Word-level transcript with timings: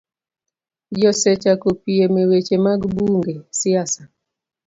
Ji 0.95 1.03
osechako 1.11 1.69
piem 1.83 2.13
e 2.23 2.23
weche 2.29 2.57
mag 2.65 2.81
bunge, 2.95 3.35
siasa, 3.59 4.03